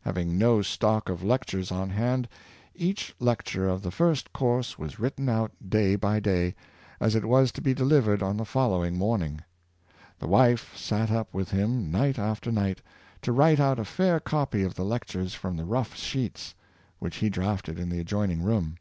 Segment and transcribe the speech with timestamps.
[0.00, 2.26] Having no stock of lectures on hand,
[2.74, 6.54] each lecture of the first course was written out day by day,
[7.00, 9.42] as it was to be delivered on the following morning.
[10.18, 12.80] His wife sat up with him night after night,
[13.20, 16.54] to write out a fair copy of the lectures from the rough sheets,
[16.98, 18.76] which he drafted in the adjoining room.